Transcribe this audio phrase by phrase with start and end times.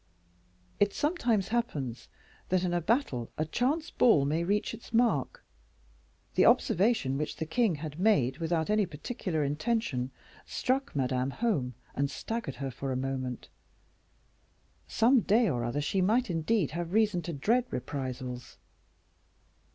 [0.79, 2.07] It sometimes happens
[2.49, 5.45] that in a battle a chance ball may reach its mark.
[6.33, 10.09] The observation which the king had made without any particular intention,
[10.43, 13.49] struck Madame home, and staggered her for a moment;
[14.87, 18.57] some day or other she might indeed have reason to dread reprisals.